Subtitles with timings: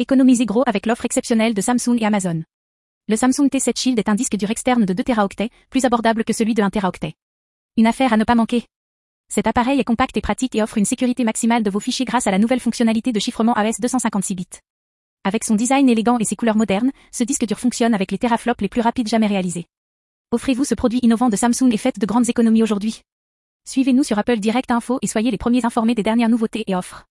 [0.00, 2.44] Économisez gros avec l'offre exceptionnelle de Samsung et Amazon.
[3.08, 6.32] Le Samsung T7 Shield est un disque dur externe de 2 Teraoctets, plus abordable que
[6.32, 7.14] celui de 1 Teraoctet.
[7.76, 8.64] Une affaire à ne pas manquer.
[9.28, 12.28] Cet appareil est compact et pratique et offre une sécurité maximale de vos fichiers grâce
[12.28, 14.46] à la nouvelle fonctionnalité de chiffrement AES 256 bits.
[15.24, 18.62] Avec son design élégant et ses couleurs modernes, ce disque dur fonctionne avec les teraflops
[18.62, 19.66] les plus rapides jamais réalisés.
[20.30, 23.02] Offrez-vous ce produit innovant de Samsung et faites de grandes économies aujourd'hui.
[23.68, 27.04] Suivez-nous sur Apple Direct Info et soyez les premiers informés des dernières nouveautés et offres.